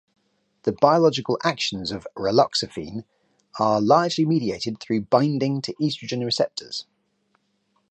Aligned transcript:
The 0.63 0.71
biological 0.71 1.37
actions 1.43 1.91
of 1.91 2.07
raloxifene 2.17 3.03
are 3.59 3.79
largely 3.79 4.25
mediated 4.25 4.79
through 4.79 5.01
binding 5.01 5.61
to 5.61 5.75
estrogen 5.79 6.25
receptors. 6.25 6.87